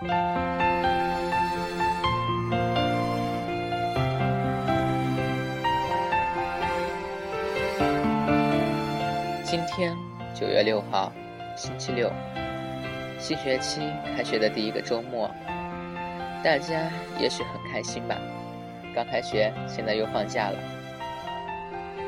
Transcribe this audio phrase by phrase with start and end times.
[0.00, 0.08] 今
[9.66, 9.94] 天
[10.34, 11.12] 九月六号，
[11.54, 12.10] 星期六，
[13.18, 13.82] 新学期
[14.16, 15.30] 开学的第一个周末，
[16.42, 18.16] 大家也许很开心吧？
[18.94, 20.58] 刚开学，现在又放假了，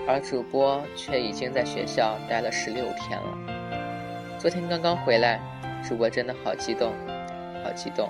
[0.09, 4.39] 而主播却已经在学校待了十六天了。
[4.39, 5.39] 昨天刚刚回来，
[5.87, 6.91] 主播真的好激动，
[7.73, 8.09] 激动！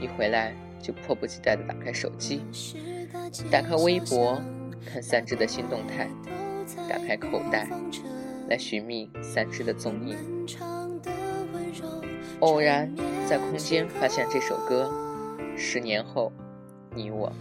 [0.00, 2.42] 一回来就迫不及待地打开手机，
[3.50, 4.40] 打开微博，
[4.84, 6.08] 看三只的新动态。
[6.88, 7.68] 打开口袋，
[8.48, 10.16] 来寻觅三只的踪影。
[12.40, 12.90] 偶然
[13.26, 14.90] 在空间发现这首歌，
[15.56, 16.32] 十年后，
[16.94, 17.32] 你我。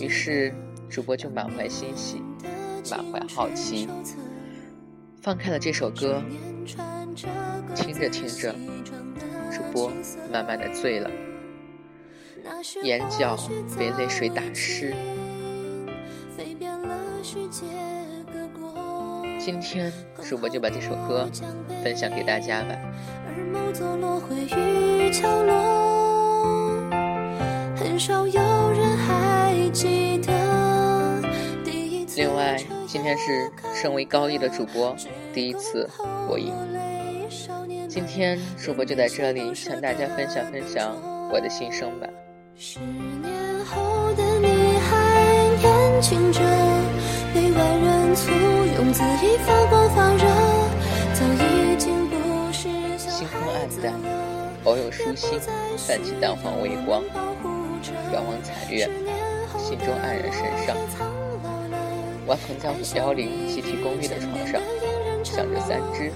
[0.00, 0.52] 于是
[0.88, 2.22] 主播就满怀欣喜，
[2.90, 3.86] 满怀好奇，
[5.20, 6.22] 放开了这首歌，
[7.74, 8.54] 听着听着，
[9.50, 9.90] 主播
[10.30, 11.10] 慢慢的醉了，
[12.82, 13.38] 眼角
[13.78, 14.94] 被泪水打湿。
[19.40, 19.90] 今天
[20.28, 21.26] 主播就把这首歌
[21.82, 22.76] 分享给大家吧。
[32.14, 34.94] 另外，今天是身为高一的主播
[35.32, 35.88] 第一次
[36.26, 36.52] 播音，
[37.96, 40.94] 今天主播就在这里向大家分享分享
[41.32, 42.06] 我的心声吧。
[42.54, 46.40] 十年后的你还年轻着。
[47.32, 48.30] 被万人簇
[48.76, 50.26] 拥，恣意发光发热，
[51.14, 53.94] 早已经不是星空暗淡，
[54.64, 55.40] 偶有疏星
[55.78, 57.02] 泛起淡黄微光。
[58.12, 58.90] 遥望残月，
[59.56, 60.76] 心中黯然神伤。
[62.26, 64.60] 我躺在五幺零集体公寓的床上，
[65.36, 66.10] 想着三只，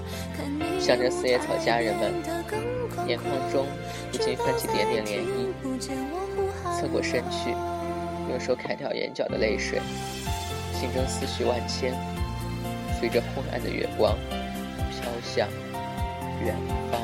[0.79, 2.11] 想着四叶草家人们，
[3.07, 3.67] 眼眶中
[4.11, 5.79] 不禁泛起点点涟漪。
[6.75, 7.51] 侧过身去，
[8.31, 9.79] 用手揩掉眼角的泪水。
[10.73, 11.93] 心中思绪万千，
[12.99, 14.17] 随着昏暗的月光
[14.89, 15.47] 飘向
[16.43, 16.55] 远
[16.91, 17.00] 方。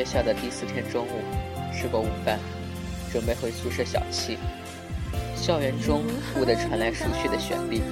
[0.00, 1.20] 学校的第四天中午，
[1.74, 2.38] 吃过午饭。
[3.12, 4.38] 准备回宿舍小憩，
[5.36, 7.82] 校园中忽地传来熟悉的旋律，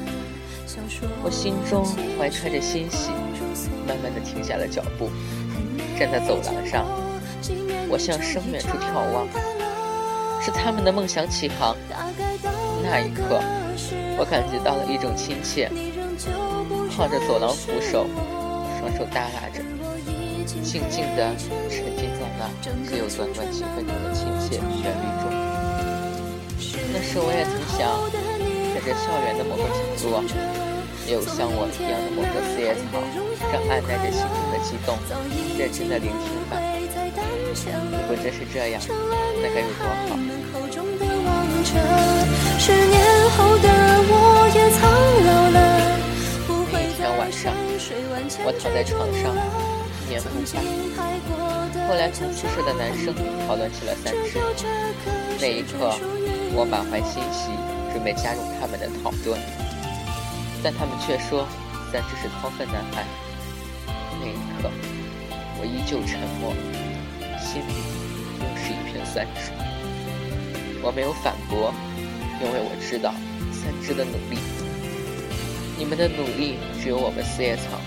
[1.23, 1.85] 我心中
[2.19, 3.11] 怀揣着欣喜，
[3.87, 5.11] 慢慢地停下了脚步，
[5.99, 6.87] 站在走廊上，
[7.91, 9.29] 我向深远处眺望，
[10.41, 11.77] 是他们的梦想起航。
[12.83, 13.43] 那一刻，
[14.17, 15.71] 我感觉到了一种亲切，
[16.97, 18.07] 靠着走廊扶手，
[18.79, 19.61] 双手耷拉着，
[20.63, 21.35] 静静地
[22.87, 25.31] 只有短短几分钟的亲切旋律中。
[26.93, 27.85] 那时我也曾想，
[28.75, 30.25] 在这校园的某个角落，
[31.07, 32.99] 也有像我一样的某个四叶草，
[33.53, 34.97] 正按耐着心中的激动，
[35.59, 36.57] 认真的聆听吧。
[37.93, 38.81] 如果真是这样，
[39.43, 40.17] 那该有多好！
[46.71, 47.53] 那一天晚上，
[48.45, 49.37] 我躺在床上，
[50.09, 50.67] 面红发黑。
[51.87, 53.15] 后来同宿舍的男生
[53.47, 54.39] 讨论起了三只，
[55.41, 55.95] 那一刻。
[56.51, 57.53] 我满怀欣喜，
[57.93, 59.39] 准备加入他们的讨论，
[60.65, 61.47] 但他们却说
[61.93, 63.05] 三只是掏粪男孩。
[64.19, 64.71] 那一刻，
[65.61, 66.57] 我依旧沉默，
[67.39, 67.73] 心里
[68.41, 69.53] 又是一片酸楚。
[70.83, 71.73] 我没有反驳，
[72.41, 73.13] 因为我知道
[73.53, 74.39] 三只的努力，
[75.77, 77.79] 你们的努力只有我们四叶草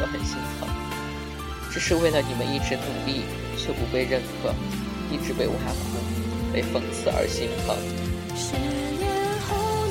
[0.00, 0.68] 我很心疼，
[1.70, 3.24] 只是为了你们一直努力
[3.56, 4.54] 却不被认可。
[5.10, 5.56] 一直被挖苦、
[6.54, 7.76] 被讽刺而心疼。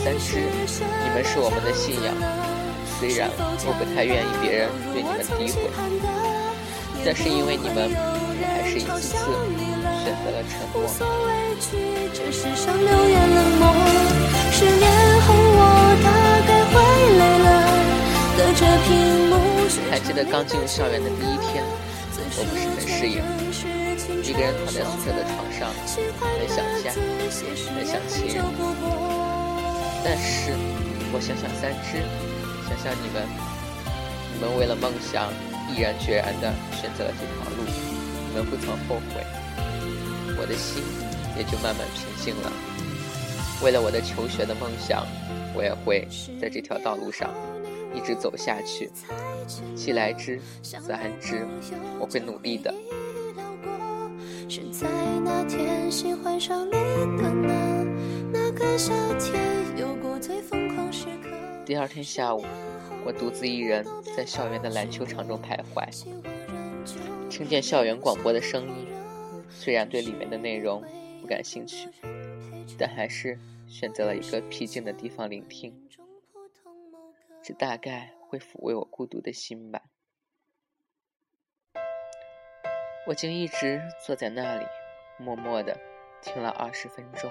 [0.03, 0.49] 三只，
[0.81, 2.11] 你们是我们的信仰。
[2.97, 5.69] 虽然我不太愿意别人对你们诋毁，
[7.05, 9.13] 但是因为你们，我还是一次次
[10.01, 10.89] 选择了沉默。
[20.11, 21.63] 记得刚进入校园的第一天，
[22.35, 23.23] 我不是很适应。
[24.21, 25.71] 一个人躺在宿舍的床上，
[26.19, 26.91] 很想家，
[27.71, 28.43] 很想亲人。
[30.03, 30.51] 但是，
[31.13, 32.03] 我想想三只，
[32.67, 33.23] 想想你们，
[34.35, 35.31] 你们为了梦想，
[35.73, 37.63] 毅然决然地选择了这条路，
[38.27, 39.23] 你们不曾后悔，
[40.37, 40.83] 我的心
[41.37, 42.51] 也就慢慢平静了。
[43.63, 45.07] 为了我的求学的梦想，
[45.55, 46.05] 我也会
[46.37, 47.29] 在这条道路上
[47.95, 48.91] 一直走下去。
[49.75, 51.45] 既来之，则安之。
[51.99, 52.73] 我会努力的。
[61.65, 62.43] 第二天下午，
[63.05, 63.85] 我独自一人
[64.15, 65.87] 在校园的篮球场中徘徊，
[67.29, 68.87] 听见校园广播的声音。
[69.49, 70.83] 虽然对里面的内容
[71.21, 71.87] 不感兴趣，
[72.77, 75.73] 但还是选择了一个僻静的地方聆听。
[77.43, 79.81] 这大概会抚慰我孤独的心吧。
[83.05, 84.65] 我竟一直坐在那里，
[85.17, 85.77] 默默的
[86.21, 87.29] 听了二十分钟。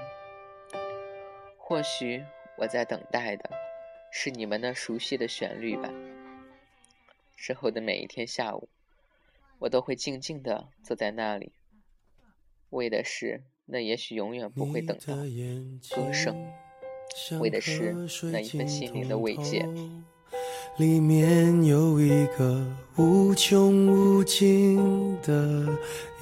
[1.56, 2.23] 或许
[2.58, 3.49] 我在等待的
[4.12, 5.91] 是你们那熟悉的旋律吧。
[7.35, 8.69] 之后的每一天下午，
[9.61, 11.55] 我都会静静的坐在那里，
[12.69, 15.17] 为的是那也许永远不会等到
[15.97, 16.52] 歌声，
[17.41, 17.94] 为的是
[18.31, 19.67] 那一份心灵的慰藉。
[20.76, 22.64] 里面有一个
[22.96, 24.78] 无穷无尽
[25.22, 25.67] 的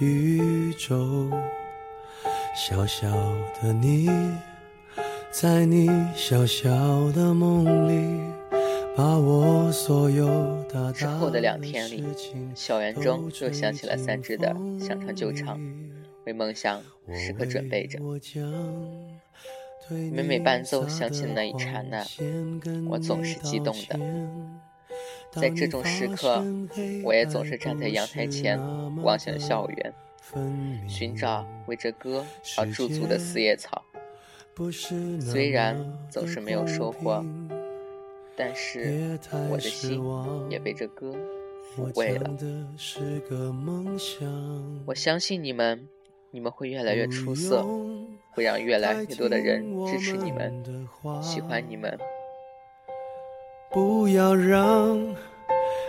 [0.00, 1.30] 宇宙，
[2.56, 3.08] 小小
[3.62, 4.10] 的你，
[5.30, 6.68] 在你小小
[7.12, 8.20] 的梦里，
[8.96, 10.26] 把我所有
[10.68, 12.04] 的之后的两天里，
[12.54, 14.48] 校园中又响起了三支的
[14.80, 15.60] 想唱就唱，
[16.26, 16.82] 为梦想
[17.14, 18.00] 时刻准备着。
[19.90, 22.05] 每每伴奏响起的那一刹那，
[22.88, 23.99] 我总是激动的。
[25.31, 26.43] 在这种时刻，
[27.05, 28.58] 我也总是站在阳台前
[29.02, 29.94] 望向校园，
[30.88, 32.25] 寻找为这歌
[32.56, 33.85] 而驻足的四叶草。
[35.20, 35.76] 虽然
[36.11, 37.25] 总是没有收获，
[38.37, 39.19] 但是
[39.50, 40.02] 我的心
[40.50, 41.14] 也被这歌
[41.76, 42.31] 抚慰了。
[44.87, 45.87] 我相信你们，
[46.30, 47.66] 你们会越来越出色。
[48.32, 50.64] 会让越来越多的人支持你们，
[51.20, 51.98] 喜欢你们。
[53.72, 54.96] 不要让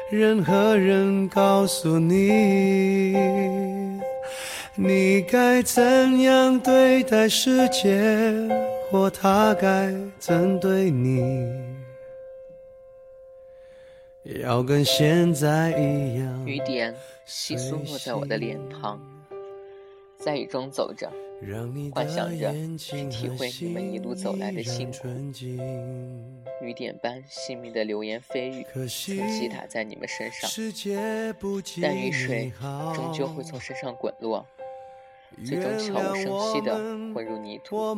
[0.09, 3.13] 任何人告诉你，
[4.74, 8.01] 你该怎样对待世界，
[8.89, 11.53] 或他该怎对你。
[14.41, 16.45] 要跟现在一样。
[16.47, 16.95] 雨点
[17.25, 19.00] 稀疏落在我的脸庞，
[20.19, 21.10] 在雨中走着。
[21.94, 25.07] 幻想着去体会你们一路走来的辛苦，
[26.62, 30.50] 雨点般细密的流言蜚语曾击打在你们身上，
[31.81, 32.51] 但雨水
[32.94, 34.45] 终究会从身上滚落。
[35.45, 36.75] 最终悄无声息地
[37.13, 37.95] 混入泥土，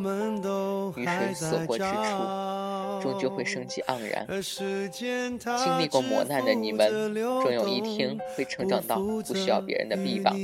[0.96, 4.28] 雨水所过之处，终究会生机盎然。
[4.42, 10.38] 经历过磨难的你们，终有一天会成长到不需要别人的臂膀，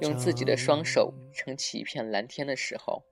[0.00, 3.02] 用自己的双手撑起一片蓝天的时候。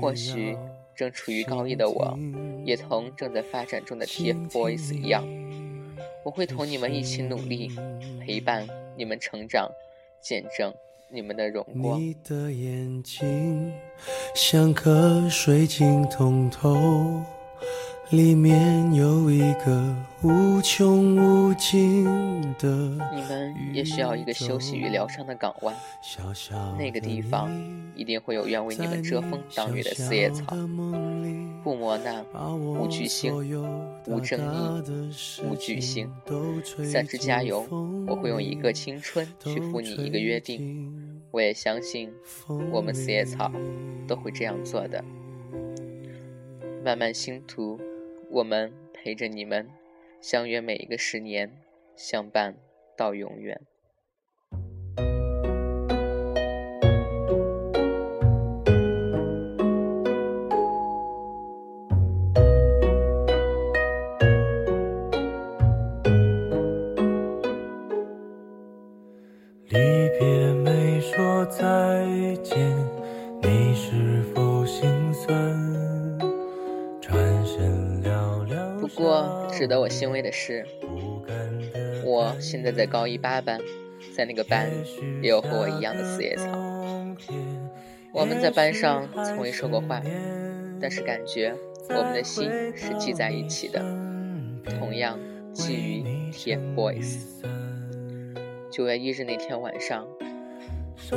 [0.00, 0.56] 或许
[0.94, 2.18] 正处于高一的我，
[2.64, 5.24] 也同正在发展中的 TFBOYS 一样，
[6.24, 7.70] 我会同你们一起努力，
[8.20, 8.66] 陪伴
[8.96, 9.70] 你们成长，
[10.20, 10.74] 见证。
[11.14, 12.00] 你们的荣光。
[12.00, 13.72] 你的眼睛
[14.34, 17.22] 像颗水晶通透。
[18.10, 22.04] 里面有一个无穷无尽
[22.58, 22.68] 的。
[23.14, 25.74] 你们也需要一个休息与疗伤的港湾，
[26.78, 27.50] 那个地方
[27.96, 30.54] 一定会有愿为你们遮风挡雨的四叶草，
[31.64, 32.24] 不磨难，
[32.60, 33.34] 无巨星，
[34.06, 36.08] 无正义，无巨星。
[36.84, 37.66] 三只加油！
[38.06, 40.92] 我会用一个青春去赴你一个约定。
[41.30, 42.12] 我也相信，
[42.70, 43.50] 我们四叶草
[44.06, 45.02] 都会这样做的。
[46.84, 47.80] 漫漫星途。
[48.34, 49.70] 我们陪着你们，
[50.20, 51.52] 相约每一个十年，
[51.94, 52.56] 相伴
[52.96, 53.60] 到永远。
[80.04, 80.66] 欣慰的是，
[82.04, 83.58] 我现在在高一八班，
[84.14, 84.68] 在那个班
[85.22, 86.44] 也有和我一样的四叶草。
[88.12, 90.02] 我们在班上从未说过话，
[90.78, 91.54] 但是感觉
[91.88, 93.80] 我们的心是系在一起的，
[94.78, 95.18] 同样
[95.54, 97.42] 基于 TFBOYS。
[98.70, 100.06] 九月一日那天晚上，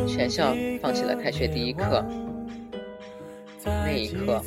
[0.07, 2.05] 全校放起了开学第一课，
[3.65, 4.41] 那一刻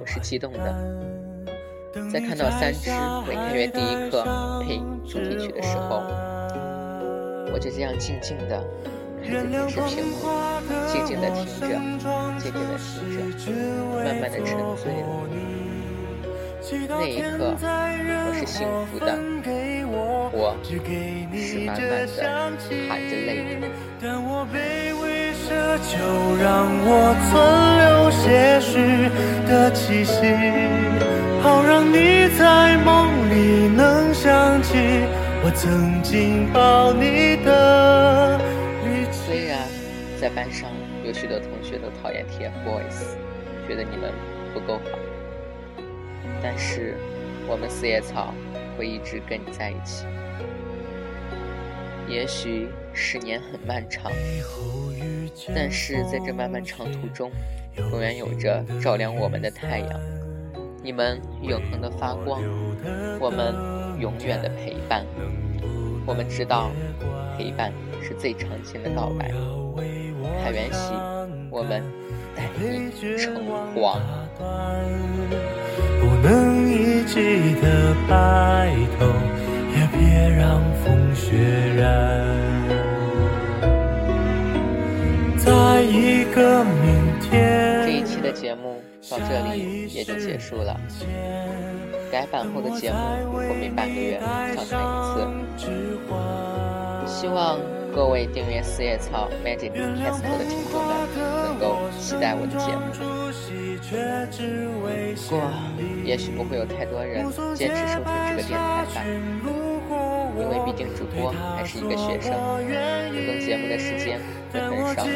[0.00, 1.21] 我是激动的。
[2.12, 2.90] 在看到三支
[3.26, 4.22] 为开学第一课
[4.60, 4.78] 配
[5.08, 6.02] 主题曲的时候，
[7.50, 8.62] 我就这样静静的
[9.24, 10.28] 看着电视屏幕，
[10.92, 11.64] 静静的听着，
[12.38, 13.48] 静静的听着，
[14.04, 15.08] 慢慢的沉醉了。
[16.86, 19.16] 那一刻，我是幸福的，
[20.34, 20.68] 我是
[21.64, 22.06] 满满的
[22.90, 23.64] 含着泪的。
[24.20, 24.44] 我
[31.42, 34.78] 好让你在梦里能想起
[35.44, 38.38] 我曾经抱你的
[39.10, 39.58] 虽然
[40.20, 40.70] 在班上
[41.04, 43.16] 有许多同学都讨厌 TFBOYS，
[43.66, 44.12] 觉得你们
[44.54, 44.96] 不够好，
[46.40, 46.96] 但是
[47.48, 48.32] 我们四叶草
[48.78, 50.06] 会一直跟你在一起。
[52.06, 54.12] 也许十年很漫长，
[55.52, 57.32] 但是在这漫漫长途中，
[57.90, 60.21] 永远有着照亮我们的太阳。
[60.82, 62.42] 你们永恒的发光，
[63.20, 63.54] 我们。
[64.00, 65.06] 永远的陪伴，
[66.04, 66.70] 我们知道
[67.38, 67.72] 陪伴
[68.02, 69.30] 是最长情的告白。
[70.42, 70.92] 海源喜，
[71.50, 71.84] 我们
[72.34, 73.32] 带你成
[73.76, 74.00] 黄。
[76.00, 79.06] 不能一起的白头，
[79.70, 81.36] 也别让风雪
[81.76, 81.86] 染。
[85.36, 87.86] 在一个明天。
[87.86, 88.61] 这一期的节目
[89.12, 90.80] 到这里也就结束了。
[92.10, 92.96] 改版后的节目
[93.32, 95.56] 我每半个月上传一
[97.06, 97.58] 次，希望
[97.94, 100.90] 各位订阅四叶草 Magic Cast 的听众们
[101.44, 102.80] 能够期待我的节目。
[105.14, 105.40] 不过，
[106.04, 108.96] 也许不会有太多人坚持收听这个电台吧，
[110.42, 112.34] 因为毕竟主播还是一个学生，
[113.12, 114.18] 更动节目的时间
[114.52, 115.06] 会很少。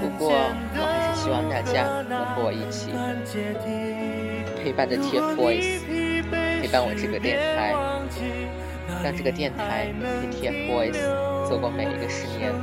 [0.00, 2.92] 不过，我还是希望大家能和我一起。
[4.62, 5.82] 陪伴着 TFBOYS，
[6.62, 7.74] 陪伴我这个电台，
[9.02, 11.02] 让这个电台陪 TFBOYS
[11.48, 12.54] 走过每一个十年，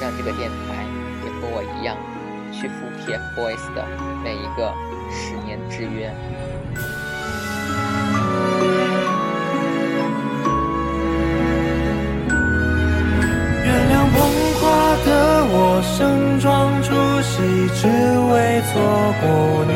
[0.00, 0.82] 让这个电台
[1.22, 1.96] 也和我一样，
[2.50, 3.86] 去赴 TFBOYS 的
[4.24, 4.74] 每一个
[5.14, 6.10] 十年之约。
[17.74, 18.72] 只为错
[19.20, 19.24] 过
[19.66, 19.72] 你。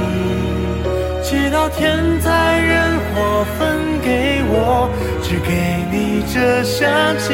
[1.22, 1.84] 祈祷天
[2.20, 2.74] 灾人
[3.12, 4.88] 祸分给我，
[5.22, 5.50] 只给
[5.90, 6.86] 你这香
[7.18, 7.26] 气。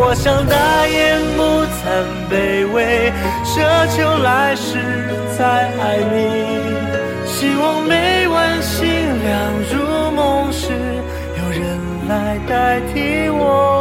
[0.00, 0.96] 我想大言
[1.36, 1.40] 不
[1.78, 1.80] 惭
[2.28, 3.12] 卑微，
[3.44, 3.54] 奢
[3.94, 4.78] 求来世
[5.38, 5.44] 再
[5.78, 6.16] 爱你。
[7.24, 8.88] 希望每晚星
[9.22, 9.28] 亮
[9.70, 10.72] 如梦时，
[11.38, 11.62] 有人
[12.08, 13.77] 来代替我。